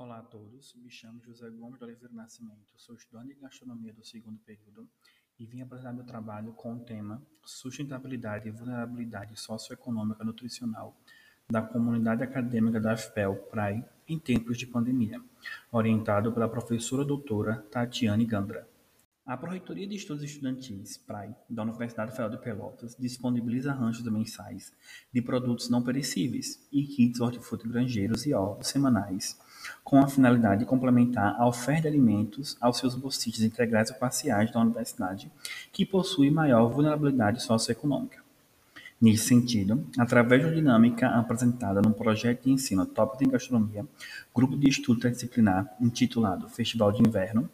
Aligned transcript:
Olá 0.00 0.20
a 0.20 0.22
todos, 0.22 0.74
me 0.76 0.88
chamo 0.90 1.20
José 1.22 1.50
Gomes 1.50 1.78
de 1.78 1.84
Oliveira 1.84 2.14
Nascimento, 2.14 2.72
sou 2.74 2.96
estudante 2.96 3.34
de 3.34 3.34
gastronomia 3.34 3.92
do 3.92 4.02
segundo 4.02 4.38
período 4.38 4.88
e 5.38 5.44
vim 5.44 5.60
apresentar 5.60 5.92
meu 5.92 6.06
trabalho 6.06 6.54
com 6.54 6.72
o 6.72 6.80
tema 6.80 7.22
Sustentabilidade 7.44 8.48
e 8.48 8.50
Vulnerabilidade 8.50 9.38
Socioeconômica 9.38 10.24
Nutricional 10.24 10.96
da 11.50 11.60
Comunidade 11.60 12.22
Acadêmica 12.22 12.80
da 12.80 12.96
FPEL 12.96 13.36
PRAI 13.50 13.86
em 14.08 14.18
tempos 14.18 14.56
de 14.56 14.66
pandemia, 14.66 15.22
orientado 15.70 16.32
pela 16.32 16.48
professora 16.48 17.04
doutora 17.04 17.62
Tatiane 17.70 18.24
Gandra. 18.24 18.66
A 19.30 19.36
Proreitoria 19.36 19.86
de 19.86 19.94
Estudos 19.94 20.24
Estudantis, 20.24 20.96
PRAI, 20.96 21.32
da 21.48 21.62
Universidade 21.62 22.10
Federal 22.10 22.30
de 22.30 22.42
Pelotas, 22.42 22.96
disponibiliza 22.98 23.72
ranchos 23.72 24.02
mensais 24.10 24.72
de 25.12 25.22
produtos 25.22 25.70
não 25.70 25.84
perecíveis 25.84 26.66
e 26.72 26.82
kits 26.82 27.20
hortifruti 27.20 27.68
granjeiros 27.68 28.26
e 28.26 28.34
ovos 28.34 28.66
semanais, 28.66 29.38
com 29.84 30.00
a 30.00 30.08
finalidade 30.08 30.62
de 30.62 30.66
complementar 30.66 31.36
a 31.38 31.46
oferta 31.46 31.82
de 31.82 31.86
alimentos 31.86 32.56
aos 32.60 32.78
seus 32.78 32.96
bolsites 32.96 33.44
integrais 33.44 33.92
ou 33.92 33.98
parciais 33.98 34.50
da 34.50 34.58
universidade, 34.58 35.30
que 35.72 35.86
possui 35.86 36.28
maior 36.28 36.68
vulnerabilidade 36.68 37.40
socioeconômica. 37.40 38.29
Nesse 39.00 39.28
sentido, 39.28 39.86
através 39.96 40.42
de 40.42 40.48
uma 40.48 40.54
dinâmica 40.54 41.08
apresentada 41.08 41.80
no 41.80 41.94
projeto 41.94 42.44
de 42.44 42.52
ensino 42.52 42.84
Tópico 42.84 43.24
em 43.24 43.30
Gastronomia, 43.30 43.86
grupo 44.34 44.54
de 44.58 44.68
estudo 44.68 44.98
interdisciplinar 44.98 45.74
intitulado 45.80 46.50
Festival 46.50 46.92
de 46.92 47.00
Inverno, 47.00 47.48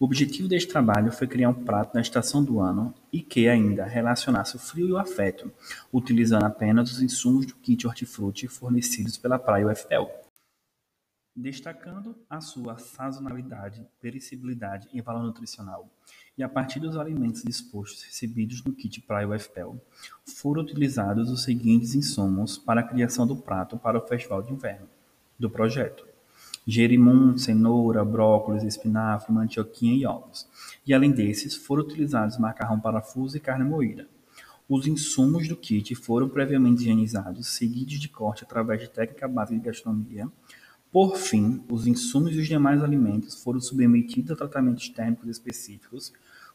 o 0.00 0.04
objetivo 0.04 0.48
deste 0.48 0.68
trabalho 0.68 1.12
foi 1.12 1.28
criar 1.28 1.50
um 1.50 1.54
prato 1.54 1.94
na 1.94 2.00
estação 2.00 2.42
do 2.42 2.58
ano 2.58 2.92
e 3.12 3.20
que 3.20 3.48
ainda 3.48 3.84
relacionasse 3.84 4.56
o 4.56 4.58
frio 4.58 4.88
e 4.88 4.92
o 4.92 4.98
afeto, 4.98 5.52
utilizando 5.92 6.44
apenas 6.44 6.90
os 6.90 7.00
insumos 7.00 7.46
do 7.46 7.54
kit 7.54 7.86
hortifruti 7.86 8.48
fornecidos 8.48 9.16
pela 9.16 9.38
Praia 9.38 9.68
UFL 9.68 10.27
destacando 11.38 12.16
a 12.28 12.40
sua 12.40 12.76
sazonalidade, 12.78 13.86
perecibilidade 14.00 14.88
e 14.92 15.00
valor 15.00 15.22
nutricional, 15.22 15.88
e 16.36 16.42
a 16.42 16.48
partir 16.48 16.80
dos 16.80 16.96
alimentos 16.96 17.42
dispostos 17.42 18.02
recebidos 18.02 18.62
no 18.64 18.72
kit 18.72 19.00
Praia 19.02 19.28
UFPEL, 19.28 19.80
foram 20.24 20.62
utilizados 20.62 21.30
os 21.30 21.44
seguintes 21.44 21.94
insumos 21.94 22.58
para 22.58 22.80
a 22.80 22.84
criação 22.84 23.26
do 23.26 23.36
prato 23.36 23.78
para 23.78 23.98
o 23.98 24.06
Festival 24.06 24.42
de 24.42 24.52
Inverno 24.52 24.88
do 25.38 25.48
projeto. 25.48 26.04
Gerimum, 26.66 27.38
cenoura, 27.38 28.04
brócolis, 28.04 28.64
espinafre, 28.64 29.32
mandioquinha 29.32 29.94
e 29.94 30.04
ovos. 30.04 30.46
E 30.84 30.92
além 30.92 31.12
desses, 31.12 31.54
foram 31.54 31.82
utilizados 31.82 32.36
macarrão 32.36 32.80
parafuso 32.80 33.36
e 33.36 33.40
carne 33.40 33.64
moída. 33.64 34.06
Os 34.68 34.86
insumos 34.86 35.48
do 35.48 35.56
kit 35.56 35.94
foram 35.94 36.28
previamente 36.28 36.82
higienizados, 36.82 37.46
seguidos 37.48 37.98
de 37.98 38.08
corte 38.08 38.44
através 38.44 38.82
de 38.82 38.90
técnica 38.90 39.26
básica 39.26 39.58
de 39.58 39.64
gastronomia, 39.64 40.30
por 40.90 41.16
fim, 41.16 41.62
os 41.70 41.86
insumos 41.86 42.34
e 42.34 42.38
os 42.38 42.46
demais 42.46 42.82
alimentos 42.82 43.42
foram 43.42 43.60
submetidos 43.60 44.32
a 44.32 44.36
tratamentos 44.36 44.88
térmicos 44.88 45.28
específicos, 45.28 46.12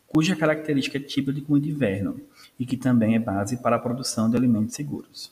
cuja 0.07 0.35
característica 0.35 0.97
é 0.97 1.01
típica 1.01 1.33
de 1.59 1.69
inverno 1.69 2.19
e 2.57 2.65
que 2.65 2.77
também 2.77 3.15
é 3.15 3.19
base 3.19 3.57
para 3.61 3.75
a 3.75 3.79
produção 3.79 4.29
de 4.29 4.35
alimentos 4.35 4.75
seguros. 4.75 5.31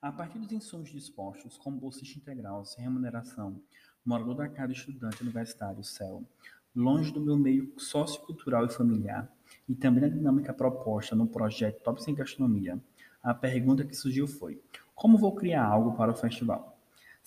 A 0.00 0.12
partir 0.12 0.38
dos 0.38 0.52
insumos 0.52 0.90
dispostos, 0.90 1.58
como 1.58 1.78
bolsista 1.80 2.18
integral, 2.18 2.64
sem 2.64 2.84
remuneração, 2.84 3.60
morador 4.04 4.36
da 4.36 4.48
casa 4.48 4.72
estudante 4.72 5.22
universitário, 5.22 5.82
CEL, 5.82 6.22
longe 6.74 7.12
do 7.12 7.20
meu 7.20 7.36
meio 7.36 7.72
sociocultural 7.76 8.66
e 8.66 8.72
familiar, 8.72 9.30
e 9.68 9.74
também 9.74 10.02
na 10.02 10.08
dinâmica 10.08 10.54
proposta 10.54 11.16
no 11.16 11.26
projeto 11.26 11.82
Top 11.82 12.02
Sem 12.02 12.14
Gastronomia, 12.14 12.78
a 13.22 13.34
pergunta 13.34 13.84
que 13.84 13.96
surgiu 13.96 14.28
foi: 14.28 14.62
como 14.94 15.18
vou 15.18 15.34
criar 15.34 15.64
algo 15.64 15.96
para 15.96 16.12
o 16.12 16.16
festival? 16.16 16.75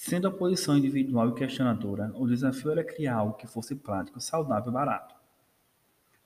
Sendo 0.02 0.30
a 0.30 0.31
posição 0.31 0.78
individual 0.78 1.28
e 1.28 1.33
questionadora, 1.33 2.09
o 2.16 2.25
desafio 2.25 2.72
era 2.72 2.86
criar 2.86 3.17
algo 3.17 3.33
que 3.33 3.45
fosse 3.45 3.75
prático, 3.75 4.22
saudável 4.22 4.72
e 4.72 4.73
barato. 4.73 5.14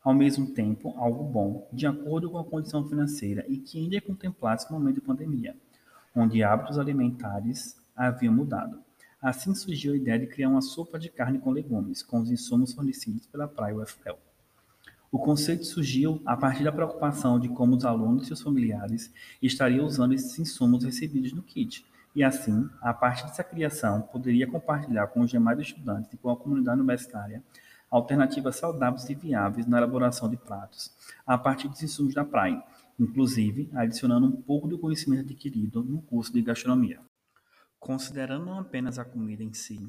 Ao 0.04 0.14
mesmo 0.14 0.54
tempo, 0.54 0.94
algo 0.96 1.24
bom, 1.24 1.68
de 1.74 1.88
acordo 1.88 2.30
com 2.30 2.38
a 2.38 2.44
condição 2.44 2.88
financeira 2.88 3.44
e 3.50 3.58
que 3.58 3.80
ainda 3.80 4.00
contemplasse 4.00 4.70
o 4.70 4.74
momento 4.74 4.98
de 4.98 5.02
pandemia, 5.02 5.58
onde 6.16 6.44
hábitos 6.44 6.78
alimentares 6.78 7.76
haviam 7.96 8.32
mudado. 8.32 8.80
Assim 9.20 9.56
surgiu 9.56 9.94
a 9.94 9.98
ideia 9.98 10.20
de 10.20 10.28
criar 10.28 10.50
uma 10.50 10.62
sopa 10.62 11.00
de 11.00 11.10
carne 11.10 11.40
com 11.40 11.50
legumes, 11.50 12.04
com 12.04 12.20
os 12.20 12.30
insumos 12.30 12.74
fornecidos 12.74 13.26
pela 13.26 13.48
Praia 13.48 13.76
UFL. 13.76 14.20
O 15.12 15.18
conceito 15.18 15.66
surgiu 15.66 16.22
a 16.28 16.38
partir 16.38 16.64
da 16.64 16.72
preocupação 16.72 17.40
de 17.40 17.50
como 17.50 17.76
os 17.76 17.86
alunos 17.86 18.28
e 18.28 18.34
os 18.34 18.42
familiares 18.42 19.12
estariam 19.42 19.84
usando 19.84 20.14
esses 20.14 20.38
insumos 20.38 20.84
recebidos 20.84 21.34
no 21.34 21.42
kit, 21.42 21.84
e 22.16 22.24
assim, 22.24 22.70
a 22.82 22.94
partir 22.94 23.26
dessa 23.26 23.44
criação, 23.44 24.02
poderia 24.02 24.48
compartilhar 24.48 25.08
com 25.08 25.22
os 25.22 25.32
demais 25.32 25.60
estudantes 25.60 26.14
e 26.14 26.18
com 26.18 26.30
a 26.30 26.38
comunidade 26.38 26.80
universitária 26.80 27.44
alternativas 27.90 28.56
saudáveis 28.56 29.08
e 29.10 29.16
viáveis 29.16 29.68
na 29.68 29.78
elaboração 29.78 30.30
de 30.30 30.36
pratos, 30.36 30.92
a 31.26 31.38
partir 31.38 31.68
dos 31.68 31.82
insumos 31.84 32.14
da 32.14 32.26
praia, 32.26 32.64
inclusive 33.00 33.70
adicionando 33.76 34.26
um 34.26 34.42
pouco 34.42 34.68
do 34.68 34.80
conhecimento 34.80 35.22
adquirido 35.22 35.84
no 35.84 36.02
curso 36.02 36.34
de 36.34 36.42
gastronomia. 36.42 37.00
Considerando 37.80 38.46
não 38.46 38.60
apenas 38.60 38.98
a 38.98 39.06
comida 39.06 39.44
em 39.44 39.54
si, 39.54 39.80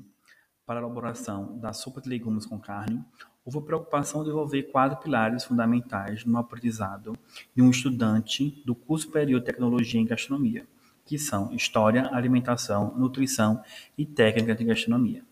para 0.67 0.81
a 0.81 0.83
elaboração 0.83 1.59
da 1.59 1.73
sopa 1.73 2.01
de 2.01 2.09
legumes 2.09 2.45
com 2.45 2.59
carne, 2.59 3.03
houve 3.45 3.59
a 3.59 3.63
preocupação 3.63 4.23
de 4.23 4.31
envolver 4.31 4.65
quatro 4.65 4.99
pilares 4.99 5.45
fundamentais 5.45 6.25
no 6.25 6.39
aprendizado 6.39 7.13
de 7.55 7.63
um 7.63 7.71
estudante 7.71 8.63
do 8.65 8.75
curso 8.75 9.07
superior 9.07 9.41
de 9.41 9.47
tecnologia 9.47 10.01
em 10.01 10.07
gastronomia 10.07 10.67
que 11.05 11.19
são 11.19 11.53
História, 11.53 12.09
Alimentação, 12.13 12.95
Nutrição 12.97 13.63
e 13.97 14.07
Técnica 14.07 14.55
de 14.55 14.65
Gastronomia. 14.65 15.23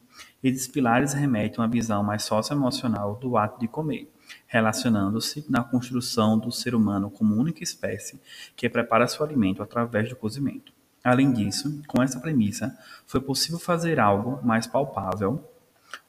Esses 0.42 0.66
pilares 0.66 1.12
remetem 1.12 1.58
a 1.58 1.62
uma 1.62 1.68
visão 1.68 2.02
mais 2.02 2.24
socioemocional 2.24 3.16
do 3.16 3.36
ato 3.36 3.60
de 3.60 3.68
comer, 3.68 4.10
relacionando-se 4.46 5.44
na 5.48 5.62
construção 5.62 6.38
do 6.38 6.50
ser 6.50 6.74
humano 6.74 7.10
como 7.10 7.34
única 7.34 7.62
espécie 7.62 8.20
que 8.56 8.68
prepara 8.68 9.06
seu 9.06 9.24
alimento 9.24 9.62
através 9.62 10.08
do 10.08 10.16
cozimento. 10.16 10.72
Além 11.02 11.32
disso, 11.32 11.82
com 11.86 12.02
essa 12.02 12.20
premissa, 12.20 12.76
foi 13.06 13.20
possível 13.20 13.58
fazer 13.58 13.98
algo 13.98 14.44
mais 14.44 14.66
palpável, 14.66 15.51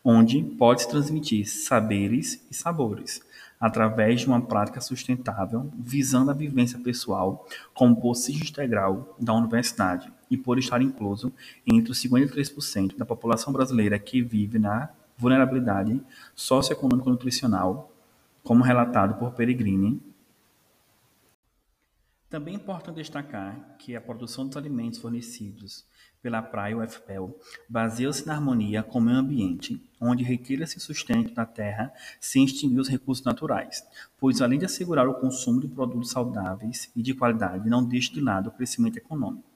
onde 0.03 0.43
pode-se 0.43 0.89
transmitir 0.89 1.47
saberes 1.47 2.45
e 2.51 2.53
sabores, 2.53 3.21
através 3.59 4.21
de 4.21 4.27
uma 4.27 4.41
prática 4.41 4.81
sustentável, 4.81 5.71
visando 5.73 6.29
a 6.29 6.33
vivência 6.33 6.77
pessoal 6.77 7.47
como 7.73 7.95
bolsista 7.95 8.43
integral 8.43 9.15
da 9.17 9.33
universidade 9.33 10.11
e 10.29 10.35
por 10.35 10.59
estar 10.59 10.81
incluso 10.81 11.31
entre 11.65 11.91
os 11.91 12.03
53% 12.03 12.97
da 12.97 13.05
população 13.05 13.53
brasileira 13.53 13.97
que 13.97 14.21
vive 14.21 14.59
na 14.59 14.89
vulnerabilidade 15.17 16.01
socioeconômico-nutricional, 16.35 17.89
como 18.43 18.63
relatado 18.63 19.17
por 19.17 19.31
Peregrini. 19.31 20.01
Também 22.29 22.55
é 22.55 22.57
importante 22.57 22.95
destacar 22.95 23.77
que 23.77 23.95
a 23.95 24.01
produção 24.01 24.45
dos 24.45 24.57
alimentos 24.57 24.99
fornecidos 24.99 25.85
pela 26.23 26.41
praia 26.41 26.77
UFPEL 26.77 27.37
baseia-se 27.67 28.25
na 28.25 28.33
harmonia 28.33 28.81
com 28.81 28.99
o 28.99 29.01
meio 29.01 29.17
ambiente, 29.17 29.83
onde 29.99 30.23
retira-se 30.23 30.79
sustento 30.79 31.33
da 31.33 31.45
terra 31.45 31.93
sem 32.19 32.45
extinguir 32.45 32.79
os 32.79 32.87
recursos 32.87 33.25
naturais, 33.25 33.83
pois 34.17 34.41
além 34.41 34.57
de 34.57 34.65
assegurar 34.65 35.07
o 35.07 35.15
consumo 35.15 35.59
de 35.59 35.67
produtos 35.67 36.11
saudáveis 36.11 36.89
e 36.95 37.01
de 37.03 37.13
qualidade, 37.13 37.69
não 37.69 37.83
deixa 37.83 38.13
de 38.13 38.21
lado 38.21 38.47
o 38.47 38.51
crescimento 38.51 38.97
econômico. 38.97 39.51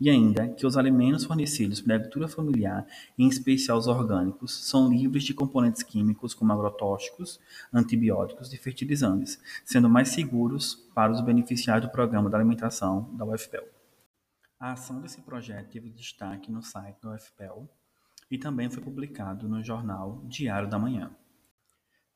E 0.00 0.08
ainda 0.08 0.48
que 0.48 0.66
os 0.66 0.76
alimentos 0.76 1.24
fornecidos 1.24 1.80
pela 1.80 1.94
agricultura 1.94 2.26
familiar, 2.26 2.86
em 3.16 3.28
especial 3.28 3.78
os 3.78 3.86
orgânicos, 3.86 4.66
são 4.68 4.90
livres 4.90 5.22
de 5.22 5.34
componentes 5.34 5.82
químicos 5.82 6.34
como 6.34 6.52
agrotóxicos, 6.52 7.38
antibióticos 7.72 8.52
e 8.52 8.56
fertilizantes, 8.56 9.38
sendo 9.64 9.88
mais 9.88 10.08
seguros 10.08 10.74
para 10.94 11.12
os 11.12 11.20
beneficiários 11.20 11.86
do 11.86 11.92
programa 11.92 12.30
da 12.30 12.38
alimentação 12.38 13.08
da 13.12 13.24
UFPEL. 13.24 13.77
A 14.60 14.72
ação 14.72 15.00
desse 15.00 15.20
projeto 15.20 15.70
teve 15.70 15.88
destaque 15.88 16.50
no 16.50 16.64
site 16.64 17.00
do 17.00 17.10
UFPEL 17.10 17.68
e 18.28 18.36
também 18.36 18.68
foi 18.68 18.82
publicado 18.82 19.48
no 19.48 19.62
jornal 19.62 20.20
Diário 20.24 20.68
da 20.68 20.76
Manhã. 20.76 21.12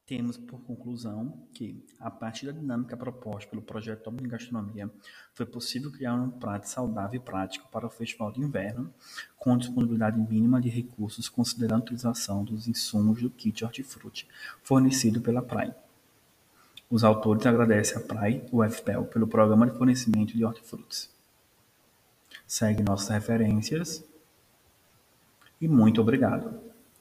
Temos 0.04 0.36
por 0.36 0.60
conclusão 0.62 1.46
que, 1.54 1.86
a 2.00 2.10
partir 2.10 2.46
da 2.46 2.52
dinâmica 2.52 2.96
proposta 2.96 3.48
pelo 3.48 3.62
projeto 3.62 4.10
de 4.10 4.28
Gastronomia, 4.28 4.90
foi 5.32 5.46
possível 5.46 5.92
criar 5.92 6.14
um 6.14 6.28
prato 6.28 6.68
saudável 6.68 7.20
e 7.20 7.24
prático 7.24 7.70
para 7.70 7.86
o 7.86 7.90
Festival 7.90 8.32
de 8.32 8.40
Inverno, 8.40 8.92
com 9.38 9.56
disponibilidade 9.56 10.18
mínima 10.18 10.60
de 10.60 10.68
recursos, 10.68 11.28
considerando 11.28 11.82
a 11.82 11.84
utilização 11.84 12.42
dos 12.42 12.66
insumos 12.66 13.22
do 13.22 13.30
kit 13.30 13.64
hortifruti 13.64 14.28
fornecido 14.64 15.20
pela 15.20 15.40
PRAI. 15.40 15.72
Os 16.90 17.04
autores 17.04 17.46
agradecem 17.46 17.98
à 17.98 18.00
PRAI, 18.00 18.44
o 18.50 18.64
UFPEL, 18.64 19.04
pelo 19.04 19.28
programa 19.28 19.70
de 19.70 19.78
fornecimento 19.78 20.36
de 20.36 20.44
hortifrutis. 20.44 21.08
Segue 22.52 22.82
nossas 22.82 23.08
referências. 23.08 24.04
E 25.58 25.66
muito 25.66 26.02
obrigado. 26.02 26.60